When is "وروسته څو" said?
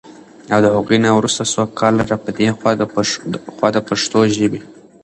1.17-1.63